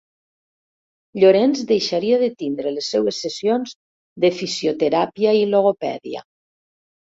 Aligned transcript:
Llorenç 1.23 1.61
deixaria 1.71 2.17
de 2.21 2.29
tindre 2.39 2.73
les 2.79 2.89
seues 2.95 3.21
sessions 3.27 3.77
de 4.25 4.33
fisioteràpia 4.41 5.37
i 5.45 5.47
logopèdia. 5.55 6.27